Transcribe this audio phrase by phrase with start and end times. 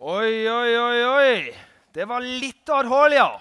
[0.00, 1.54] Oi, oi, oi, oi.
[1.94, 3.40] Det var litt av et hull, ja.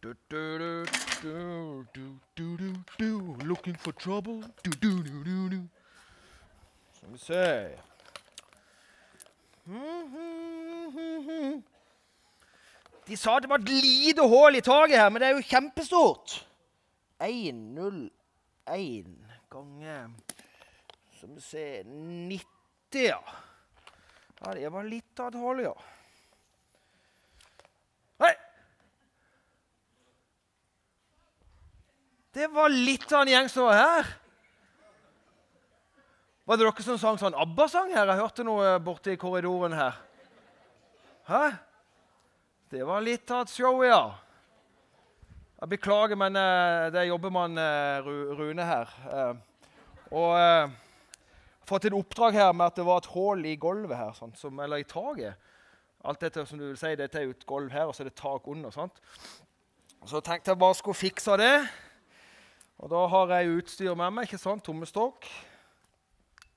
[0.00, 0.84] Du, du, du,
[1.20, 3.36] du, du, du, du, du.
[3.44, 4.40] Looking for trouble?
[4.62, 5.68] Du, du, du, du, du.
[6.96, 7.93] Skal vi se
[13.24, 16.34] Sa det var et lite hull i taket her, men det er jo kjempestort.
[17.24, 18.10] 101
[19.54, 20.10] ganger
[21.16, 22.44] Skal vi se 90,
[23.00, 23.20] ja.
[24.42, 25.72] Ja, Det var litt av et hull, ja.
[28.20, 28.34] Hei!
[32.34, 34.16] Det var litt av en gjeng som var her.
[36.44, 38.10] Var det dere som sang sånn ABBA-sang her?
[38.10, 39.96] Jeg hørte noe borte i korridoren her.
[41.30, 41.46] Hæ?
[42.74, 44.00] Det var litt av et show, ja.
[45.60, 48.90] Jeg beklager, men eh, det er jobbemann eh, Rune her.
[49.06, 49.68] Eh,
[50.10, 50.72] og eh,
[51.70, 54.58] fått et oppdrag her med at det var et hull i gulvet her, sånn, som,
[54.58, 55.38] eller i taket.
[56.02, 58.10] Alt dette som du vil si, dette er jo et gulv her, og så er
[58.10, 58.74] det tak under.
[58.74, 58.98] sant?
[60.02, 61.54] Så tenkte jeg bare skulle fikse det.
[62.82, 64.26] Og da har jeg utstyr med meg.
[64.26, 64.66] ikke sant?
[64.66, 65.30] Tommestokk.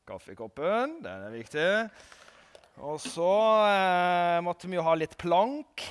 [0.09, 1.71] Kaffekoppen, den er viktig.
[2.77, 3.31] Og så
[3.65, 5.81] eh, måtte vi jo ha litt plank.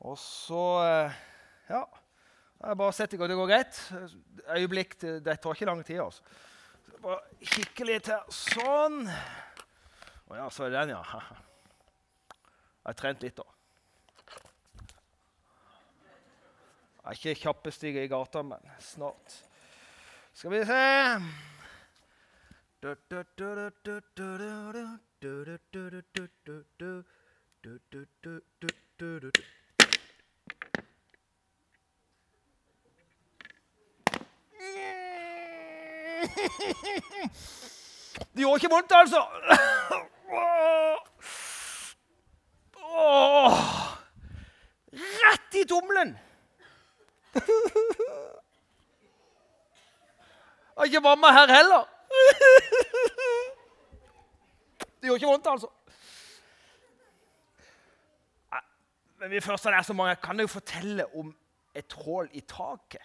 [0.00, 1.12] Og så eh,
[1.70, 1.84] Ja.
[2.60, 3.30] Jeg bare setter i gang.
[3.30, 3.92] Det går greit.
[4.56, 5.00] Øyeblikk.
[5.00, 6.00] Det, tar ikke lang tid.
[6.00, 6.22] altså.
[6.84, 8.20] Så bare kikke litt her.
[8.28, 9.08] Sånn.
[10.28, 11.00] Å ja, så er det den, ja.
[12.80, 13.46] Jeg har trent litt, da.
[17.00, 19.40] Jeg er ikke kjappest i gata, men snart.
[20.36, 20.84] Skal vi se
[22.80, 22.96] Det
[25.72, 26.00] gjorde
[38.70, 39.20] ikke vondt, altså.
[44.92, 46.18] Rett i tommelen.
[50.76, 51.84] Har ikke mamma her heller.
[55.00, 55.70] Det gjorde ikke vondt, altså.
[59.20, 61.36] Men vi først er så mange, kan jeg fortelle om
[61.74, 63.02] et hull i taket.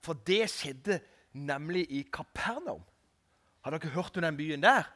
[0.00, 1.00] For det skjedde
[1.32, 2.82] nemlig i Kapernaum.
[3.60, 4.88] Har dere hørt om den byen der?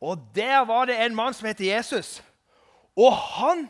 [0.00, 2.22] Og der var det en mann som het Jesus.
[2.96, 3.68] Og han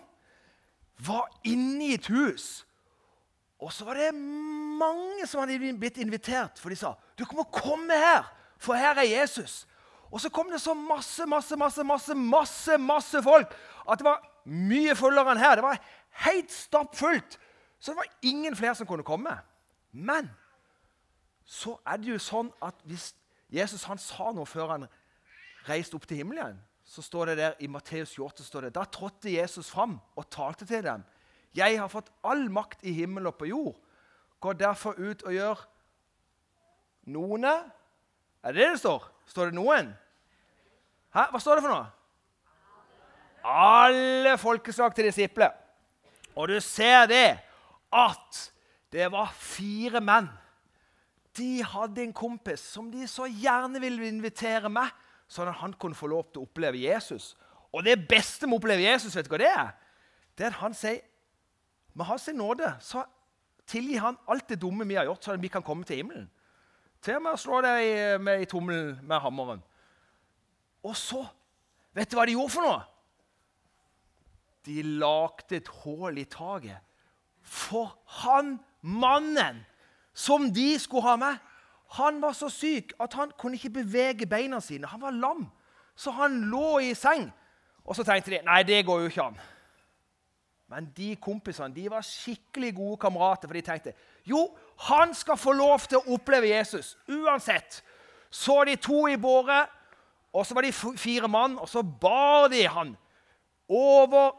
[1.07, 2.67] var inne i et hus.
[3.59, 7.97] Og så var det mange som hadde blitt invitert, for de sa du må komme
[7.97, 8.27] her,
[8.61, 9.65] for her er Jesus.
[10.13, 13.55] Og så kom det så masse, masse, masse, masse, masse, masse folk
[13.89, 15.57] at det var mye fullere enn her.
[15.59, 15.81] Det var
[16.27, 17.39] helt stappfullt.
[17.81, 19.33] Så det var ingen flere som kunne komme.
[19.93, 20.31] Men
[21.45, 23.11] så er det jo sånn at hvis
[23.53, 24.87] Jesus han sa noe før han
[25.69, 28.85] reiste opp til himmelen igjen, så står det der i Matteus 28 står det, Da
[28.85, 31.03] trådte Jesus fram og talte til dem.
[31.57, 33.75] Jeg har fått all makt i himmel og på jord.
[34.41, 35.65] Gå derfor ut og gjør
[37.07, 37.55] noene
[38.45, 39.07] Er det det det står?
[39.27, 39.89] Står det noen?
[41.15, 41.25] Hæ?
[41.33, 41.87] Hva står det for noe?
[43.47, 45.51] Alle folkeslag til disipler.
[46.37, 47.39] Og du ser det
[47.95, 48.41] at
[48.93, 50.29] det var fire menn.
[51.37, 54.89] De hadde en kompis som de så gjerne ville invitere med,
[55.29, 57.35] sånn at han kunne få lov til å oppleve Jesus.
[57.75, 59.75] Og det beste med å oppleve Jesus, vet du hva det er?
[60.37, 61.03] Det er at han sier
[61.97, 63.07] med hans nåde så
[63.67, 66.29] tilgir han alt det dumme vi har gjort, sånn at vi kan komme til himmelen.
[67.03, 69.65] Til og med å slå deg i, med, i tommelen med hammeren.
[70.87, 71.25] Og så
[71.97, 72.81] Vet du hva de gjorde for noe?
[74.69, 76.83] De lagde et hull i taket
[77.47, 79.63] for han mannen
[80.13, 81.39] som de skulle ha med.
[81.89, 84.87] Han var så syk at han kunne ikke bevege beina sine.
[84.87, 85.47] Han var lam,
[85.97, 87.29] så han lå i seng.
[87.85, 89.39] Og så tenkte de nei, det går jo ikke an.
[90.69, 93.93] Men de kompisene de var skikkelig gode kamerater, for de tenkte
[94.27, 94.49] jo,
[94.89, 97.83] han skal få lov til å oppleve Jesus uansett.
[98.31, 99.71] Så de to i båret,
[100.35, 102.97] og så var de fire mann, og så bar de han
[103.69, 104.35] over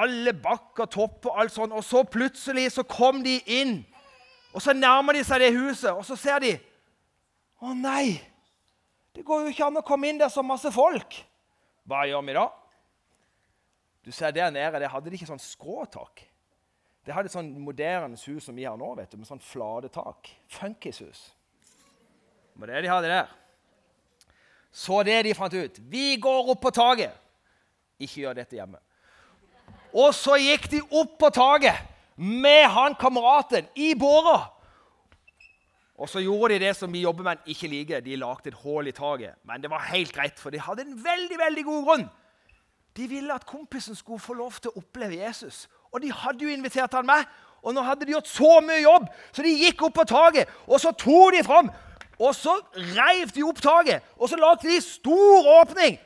[0.00, 1.72] alle bakker, topp og alt sånt.
[1.76, 3.78] Og så plutselig så kom de inn,
[4.56, 6.54] og så nærmer de seg det huset, og så ser de
[7.60, 8.16] Å nei!
[9.16, 11.14] Det går jo ikke an å komme inn der så masse folk.
[11.88, 12.46] Hva gjør vi da?
[14.04, 16.24] Du ser Der nede der hadde de ikke sånn skråtak.
[17.06, 20.28] Det hadde sånn moderne hus som vi har nå, vet du, med sånn flate tak.
[20.52, 21.30] Funkishus.
[22.52, 23.34] Det var det de hadde der.
[24.72, 25.80] Så det de fant ut.
[25.88, 27.12] Vi går opp på taket.
[28.00, 28.80] Ikke gjør dette hjemme.
[29.96, 31.95] Og så gikk de opp på taket.
[32.16, 34.52] Med han kameraten i båra.
[35.96, 38.04] Og så gjorde de det som vi jobbemenn ikke liker.
[38.04, 39.38] De lagde et hull i taket.
[39.48, 42.06] Men det var helt greit, for de hadde en veldig veldig god grunn.
[42.96, 45.66] De ville at kompisen skulle få lov til å oppleve Jesus.
[45.92, 47.24] Og de hadde jo invitert han med.
[47.64, 50.50] Og nå hadde de gjort så mye jobb, så de gikk opp på taket.
[50.68, 51.70] Og så tok de fram,
[52.20, 54.04] og så reiv de opp taket.
[54.20, 55.96] Og så lagde de stor åpning.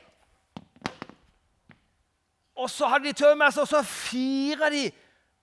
[2.57, 4.89] Og så hadde de tøv og så fira de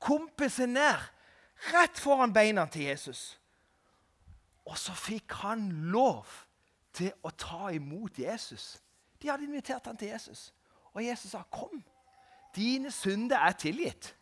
[0.00, 0.98] kompisen ned
[1.72, 3.38] rett foran beina til Jesus.
[4.68, 6.26] Og så fikk han lov
[6.92, 8.76] til å ta imot Jesus.
[9.18, 10.52] De hadde invitert han til Jesus.
[10.94, 11.84] Og Jesus sa, 'Kom,
[12.54, 14.14] dine synder er tilgitt.'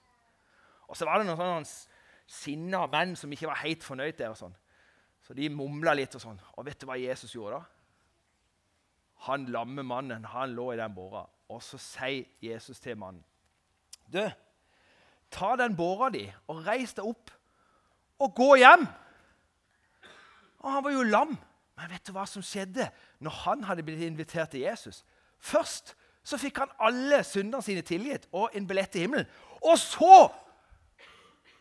[0.88, 1.86] Og så var det noen sånne
[2.26, 4.28] sinna menn som ikke var helt fornøyd der.
[4.28, 4.56] og sånn.
[5.22, 6.40] Så de mumla litt og sånn.
[6.56, 7.64] Og vet du hva Jesus gjorde da?
[9.26, 11.26] Han lamme mannen han lå i den båra.
[11.48, 13.24] Og så sier Jesus til mannen,
[14.08, 14.30] 'Du,
[15.30, 17.30] ta den båra di og reis deg opp
[18.18, 18.86] og gå hjem.'
[20.64, 21.36] Og han var jo lam.
[21.76, 22.88] Men vet du hva som skjedde
[23.20, 25.04] når han hadde blitt invitert til Jesus?
[25.38, 25.94] Først
[26.26, 29.28] så fikk han alle syndene sine tilgitt og en billett til himmelen.
[29.62, 30.32] Og så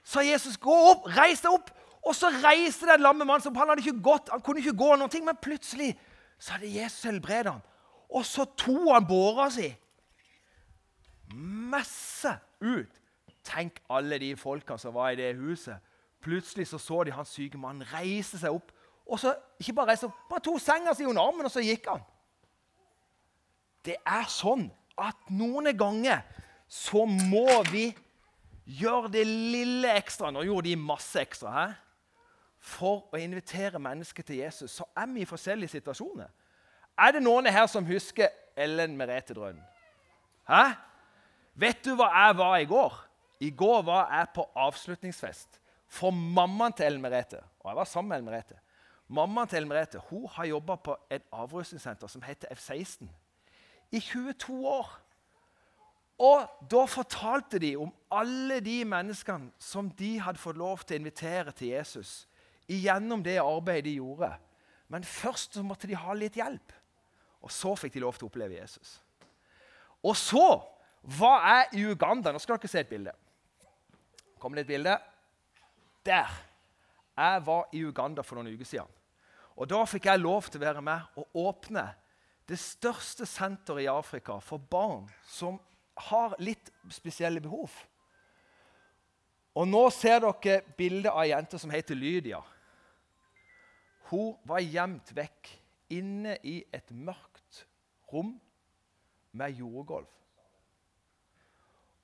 [0.04, 1.72] sa Jesus, 'Gå opp, reis deg opp.'
[2.06, 4.96] Og så reiste den lamme mannen seg Han hadde ikke gått, han kunne ikke gå
[4.96, 5.96] noen ting, men plutselig
[6.38, 7.62] så hadde Jesus helbredet ham.
[8.10, 9.72] Og så tok han båra si.
[11.34, 13.02] Messe ut.
[13.46, 15.78] Tenk alle de folka som var i det huset.
[16.26, 18.72] Plutselig så, så de han syke mannen reise seg opp.
[19.06, 21.86] Og så ikke bare reise opp, bare to senger si under armen, og så gikk
[21.92, 22.02] han.
[23.86, 24.66] Det er sånn
[24.98, 26.24] at noen ganger
[26.72, 27.92] så må vi
[28.66, 30.32] gjøre det lille ekstra.
[30.34, 31.76] Nå gjorde de masse ekstra her.
[32.66, 36.32] For å invitere mennesker til Jesus, så er vi i forskjellige situasjoner.
[36.98, 39.62] Er det noen her som husker Ellen Merete Drønen?
[40.50, 40.74] Hæ?
[41.54, 42.96] Vet du hva jeg var i går?
[43.46, 45.60] I går var jeg på avslutningsfest
[45.92, 47.42] for mammaen til Ellen Merete.
[47.62, 48.58] Og jeg var sammen med Ellen Merete.
[49.08, 53.10] Mammaen til Ellen Merete hun har jobba på et avrusningssenter som heter F16
[53.92, 54.94] i 22 år.
[56.26, 61.04] Og da fortalte de om alle de menneskene som de hadde fått lov til å
[61.04, 62.24] invitere til Jesus
[62.72, 64.32] gjennom det arbeidet de gjorde.
[64.88, 66.72] Men først så måtte de ha litt hjelp.
[67.46, 68.96] Og så fikk de lov til å oppleve Jesus.
[70.06, 70.48] Og så
[71.20, 72.32] var jeg i Uganda.
[72.32, 73.14] Nå skal dere se et bilde.
[74.46, 75.00] Kommer det et bilde?
[76.06, 76.30] Der.
[77.18, 78.92] Jeg var i Uganda for noen uker siden.
[79.58, 81.88] Og Da fikk jeg lov til å være med og åpne
[82.46, 85.58] det største senteret i Afrika for barn som
[86.12, 87.74] har litt spesielle behov.
[89.58, 92.44] Og Nå ser dere bildet av ei jente som heter Lydia.
[94.12, 95.56] Hun var gjemt vekk
[95.98, 97.66] inne i et mørkt
[98.14, 98.36] rom
[99.34, 100.14] med jordgulv.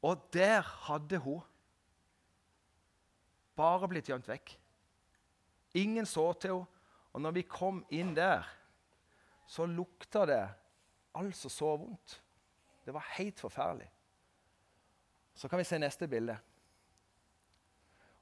[0.01, 1.45] Og der hadde hun
[3.61, 4.55] bare blitt gjemt vekk.
[5.77, 6.77] Ingen så til henne.
[7.11, 8.45] Og når vi kom inn der,
[9.43, 10.43] så lukta det
[11.19, 12.13] altså så vondt.
[12.85, 13.89] Det var helt forferdelig.
[15.35, 16.37] Så kan vi se neste bilde.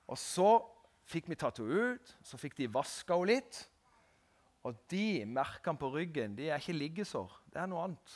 [0.09, 0.49] Og så
[1.09, 3.61] fikk vi tatt henne ut, så fikk de vaska henne litt.
[4.65, 8.15] Og de merkene på ryggen de er ikke liggesår, det er noe annet.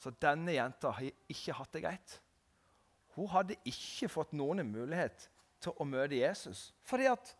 [0.00, 2.16] Så denne jenta har ikke hatt det greit.
[3.14, 5.28] Hun hadde ikke fått noen mulighet
[5.64, 6.68] til å møte Jesus.
[6.84, 7.32] Fordi at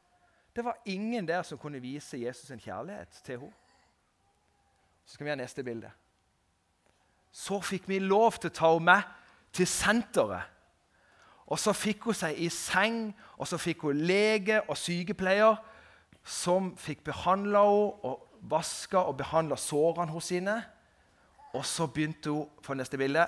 [0.57, 3.53] det var ingen der som kunne vise Jesus en kjærlighet til henne.
[5.05, 5.91] Så skal vi ha neste bilde.
[7.35, 9.15] Så fikk vi lov til å ta henne med
[9.55, 10.51] til senteret.
[11.45, 15.59] Og så fikk hun seg i seng, og så fikk hun lege og sykepleier
[16.25, 20.57] som fikk behandla henne og vaska og behandla sårene hos sine.
[21.55, 23.27] Og så begynte hun for neste bilde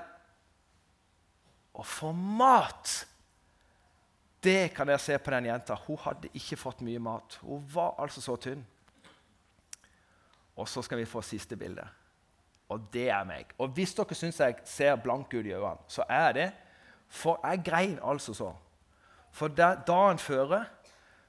[1.76, 3.02] å få mat.
[4.46, 5.74] Det kan dere se på den jenta.
[5.86, 7.38] Hun hadde ikke fått mye mat.
[7.42, 8.62] Hun var altså så tynn.
[10.56, 11.84] Og så skal vi få siste bilde.
[12.70, 13.50] Og det er meg.
[13.58, 16.52] Og hvis dere syns jeg ser blank ut i øynene, så er det
[17.08, 18.52] For jeg grein altså så.
[19.30, 20.64] For dagen før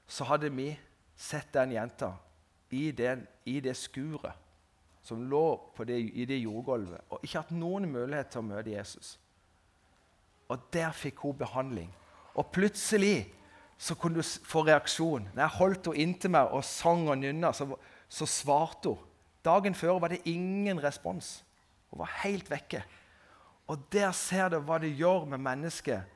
[0.06, 0.72] så hadde vi
[1.16, 2.12] sett den jenta
[2.70, 4.32] i, den, i det skuret
[5.02, 9.14] som lå det, i det jordgulvet, og ikke hatt noen mulighet til å møte Jesus.
[10.52, 11.92] Og der fikk hun behandling.
[12.38, 13.26] Og plutselig
[13.78, 15.28] så kunne du få reaksjon.
[15.34, 17.68] Når jeg holdt henne inntil meg og sang og nynna, så,
[18.10, 19.04] så svarte hun.
[19.46, 21.38] Dagen før var det ingen respons.
[21.90, 22.82] Hun var helt vekke.
[23.70, 26.14] Og der ser du hva det gjør med mennesket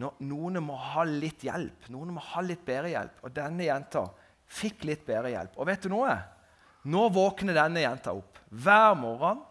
[0.00, 1.86] når noen må ha litt hjelp.
[1.94, 3.20] Noen må ha litt bedre hjelp.
[3.22, 4.08] Og denne jenta
[4.50, 5.54] fikk litt bedre hjelp.
[5.54, 6.16] Og vet du noe?
[6.90, 9.44] Nå våkner denne jenta opp hver morgen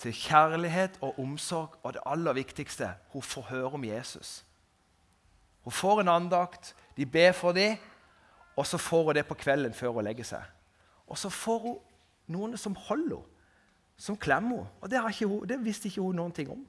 [0.00, 1.76] til kjærlighet og omsorg.
[1.84, 4.40] Og det aller viktigste hun får høre om Jesus.
[5.64, 7.76] Hun får en andakt, de ber for dem,
[8.56, 10.42] og så får hun det på kvelden før hun legger seg.
[11.06, 11.78] Og så får hun
[12.34, 13.30] noen som holder henne,
[13.96, 14.70] som klemmer henne.
[14.80, 16.64] Og det, hun, det visste ikke hun noen ting om.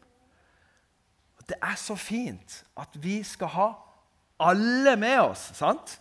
[1.45, 3.67] Det er så fint at vi skal ha
[4.41, 5.51] alle med oss.
[5.53, 5.99] sant?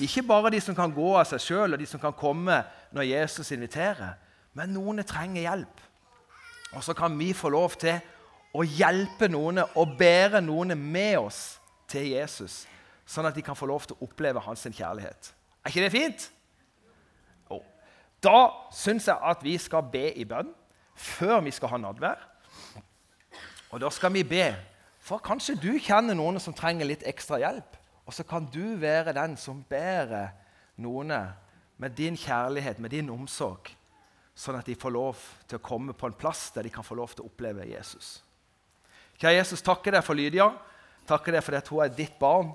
[0.00, 2.58] Ikke bare de som kan gå av seg sjøl, og de som kan komme
[2.92, 4.18] når Jesus inviterer.
[4.52, 5.80] Men noen trenger hjelp.
[6.72, 8.00] Og så kan vi få lov til
[8.52, 11.42] å hjelpe noen og bære noen med oss
[11.92, 12.62] til Jesus,
[13.06, 15.32] sånn at de kan få lov til å oppleve hans kjærlighet.
[15.62, 16.26] Er ikke det fint?
[17.52, 17.62] Oh.
[18.24, 20.50] Da syns jeg at vi skal be i bønn
[20.98, 22.20] før vi skal ha nadvær.
[23.72, 24.46] Og da skal vi be
[25.02, 27.78] for kanskje du kjenner noen som trenger litt ekstra hjelp.
[28.06, 30.34] Og så kan du være den som bærer
[30.82, 31.14] noen
[31.82, 33.70] med din kjærlighet, med din omsorg,
[34.34, 36.96] sånn at de får lov til å komme på en plass der de kan få
[36.98, 38.20] lov til å oppleve Jesus.
[39.18, 40.48] Kjære Jesus, takker deg for Lydia.
[41.08, 42.52] Takker deg for at hun er ditt barn.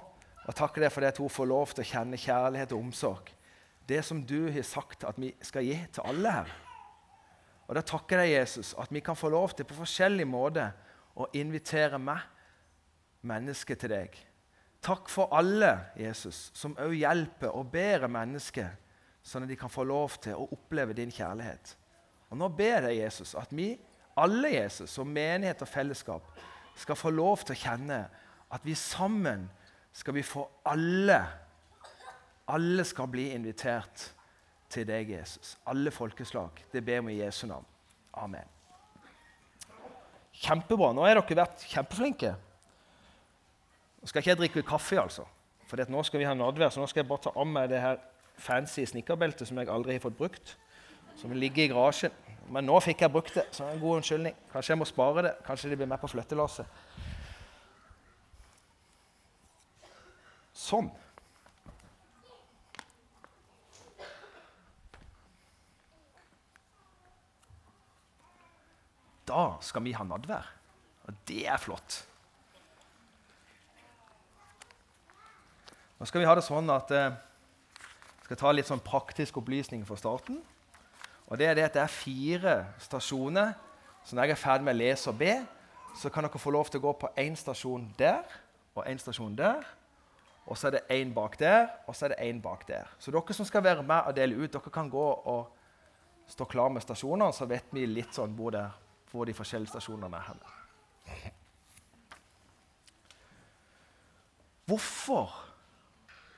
[0.48, 3.34] Og takker deg for at hun får lov til å kjenne kjærlighet og omsorg.
[3.88, 6.54] Det som du har sagt at vi skal gi til alle her.
[7.68, 10.70] Og da takker jeg Jesus at vi kan få lov til på forskjellig måte
[11.20, 12.24] å invitere meg
[13.27, 14.13] mennesket, til deg.
[14.84, 18.70] Takk for alle, Jesus, som òg hjelper og bærer mennesker,
[19.25, 21.74] sånn at de kan få lov til å oppleve din kjærlighet.
[22.32, 23.74] Og Nå ber jeg Jesus at vi,
[24.18, 26.30] alle Jesus, som menighet og fellesskap,
[26.77, 28.00] skal få lov til å kjenne
[28.54, 29.48] at vi sammen
[29.98, 31.20] skal vi få alle
[32.48, 34.06] Alle skal bli invitert
[34.72, 35.58] til deg, Jesus.
[35.68, 36.62] Alle folkeslag.
[36.72, 37.66] Det ber vi i Jesu navn.
[38.13, 38.48] Amen.
[40.32, 40.94] Kjempebra.
[40.96, 42.32] Nå har dere vært kjempeflinke.
[44.00, 45.25] Nå skal ikke jeg drikke kaffe, altså.
[45.68, 47.84] For nå skal vi ha nadvær, så nå skal jeg bare ta av meg det
[47.84, 48.00] her
[48.39, 50.56] fancy snikkerbeltet som jeg aldri har fått brukt.
[51.20, 52.16] Som ligger i garasjen.
[52.54, 54.36] Men nå fikk jeg brukt det, så det er en god unnskyldning.
[54.54, 55.34] Kanskje jeg må spare det.
[55.44, 56.80] Kanskje det blir med på flyttelasset.
[60.67, 60.89] Sånn.
[69.27, 70.47] Da skal vi ha nadvær.
[71.07, 72.01] Og det er flott.
[75.97, 79.86] Nå skal vi ha det sånn at eh, Jeg skal ta litt sånn praktisk opplysning
[79.88, 80.41] for starten.
[81.31, 83.53] Og det er det at det er fire stasjoner.
[84.03, 85.33] Så når jeg er ferdig med å lese og be,
[85.95, 88.27] så kan dere få lov til å gå på én stasjon der
[88.75, 89.63] og én stasjon der.
[90.48, 92.88] Og så er det én bak der, og så er det én bak der.
[93.00, 95.58] Så dere som skal være med og dele ut, dere kan gå og
[96.27, 98.63] stå klar med stasjonene, så vet vi litt sånn hvor, det,
[99.12, 100.32] hvor de forskjellige stasjonene er.
[100.32, 101.32] her.
[104.68, 105.32] Hvorfor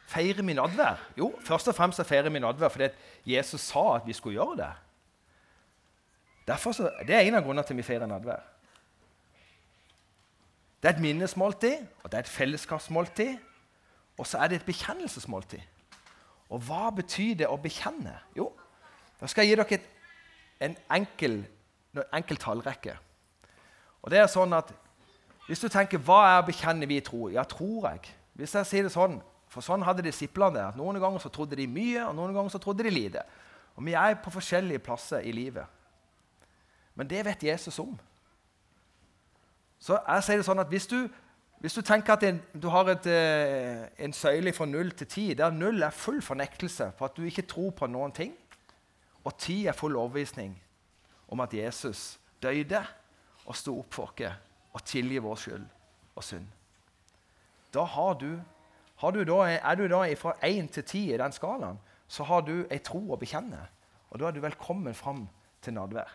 [0.10, 1.02] feirer vi nadvær?
[1.18, 2.90] Jo, først og fremst feirer vi nadvær fordi
[3.26, 4.72] Jesus sa at vi skulle gjøre det.
[6.58, 8.42] Så, det er en av grunnene til vi feirer nadvær.
[10.82, 13.38] Det er et minnesmåltid, og det er et fellesskapsmåltid.
[14.20, 15.64] Og så er det et bekjennelsesmåltid.
[16.50, 18.18] Og hva betyr det å bekjenne?
[18.36, 18.50] Jo,
[19.20, 19.88] da skal jeg gi dere et,
[20.68, 21.40] en enkel,
[22.16, 22.98] enkel tallrekke.
[24.04, 24.76] Og det er sånn at
[25.50, 27.32] Hvis du tenker hva er å bekjenne vi tror?
[27.34, 28.12] Ja, tror jeg.
[28.38, 29.16] Hvis jeg sier det sånn
[29.50, 30.66] for sånn hadde disiplene det.
[30.72, 33.24] at Noen ganger så trodde de mye, og noen ganger så trodde de lite.
[33.76, 35.66] Og Vi er på forskjellige plasser i livet.
[36.96, 37.98] Men det vet Jesus om.
[39.80, 41.10] Så jeg sier det sånn at Hvis du,
[41.60, 45.26] hvis du tenker at en, du har et, eh, en søyle fra null til ti,
[45.34, 48.34] der null er full fornektelse på at du ikke tror på noen ting,
[49.28, 50.54] og ti er full overbevisning
[51.28, 52.80] om at Jesus døde
[53.46, 55.66] og sto opp for oss og tilgir vår skyld
[56.16, 56.48] og synd,
[57.74, 58.40] da har du
[59.00, 62.66] du da, er du da fra 1 til 10 i den skalaen, så har du
[62.70, 63.62] ei tro å bekjenne.
[64.12, 65.28] Og da er du velkommen fram
[65.64, 66.10] til nadvær.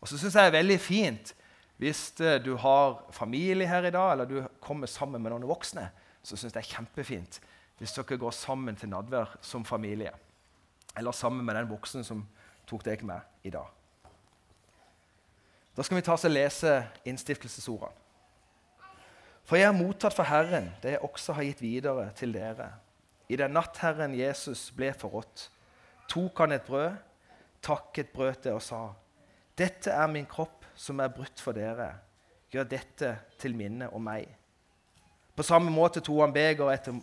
[0.00, 1.34] Og så syns jeg det er veldig fint
[1.80, 5.86] hvis eh, du har familie her i dag, eller du kommer sammen med noen voksne.
[6.20, 7.40] Så syns jeg det er kjempefint
[7.80, 10.12] hvis dere går sammen til nadvær som familie.
[11.00, 12.26] Eller sammen med den voksne som
[12.68, 13.70] tok deg med i dag.
[15.72, 16.74] Da skal vi ta oss og lese
[17.08, 17.96] innstiftelsesordene.
[19.48, 22.68] For jeg har mottatt fra Herren det jeg også har gitt videre til dere.
[23.32, 25.48] I den natt Herren Jesus ble forrådt,
[26.12, 27.00] tok han et brød,
[27.64, 28.90] takket brød det og sa:"
[29.60, 31.92] Dette er min kropp som er brutt for dere.
[32.50, 34.24] Gjør dette til minne om meg.
[35.36, 36.96] På samme måte tok han begeret etter,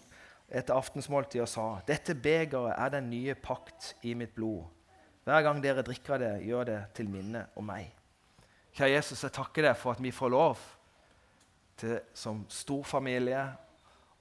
[0.49, 4.65] etter aftensmåltidet og sa:" Dette begeret er den nye pakt i mitt blod.
[5.23, 7.91] Hver gang dere drikker det, gjør det til minne om meg.
[8.73, 10.57] Kjære Jesus, jeg takker deg for at vi får lov
[11.77, 13.41] til som storfamilie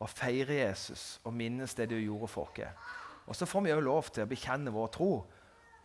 [0.00, 2.92] å feire Jesus og minnes det du gjorde for oss.
[3.26, 5.10] Og så får vi òg lov til å bekjenne vår tro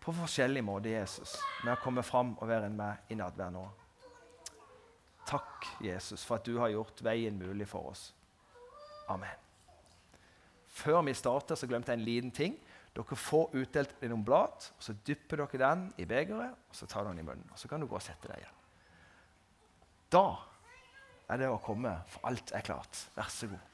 [0.02, 3.64] på forskjellig måte Jesus, med å komme fram og være med i nadvær nå.
[5.30, 8.10] Takk, Jesus, for at du har gjort veien mulig for oss.
[9.14, 9.38] Amen.
[10.72, 12.58] Før vi starter, så glemte jeg en liten ting.
[12.96, 14.68] Dere får utdelt noen blad.
[14.74, 17.52] og Så dypper dere den i begeret og så tar dere den i munnen.
[17.52, 18.58] og Så kan du gå og sette deg igjen.
[20.12, 20.26] Da
[21.32, 23.06] er det å komme, for alt er klart.
[23.16, 23.71] Vær så god.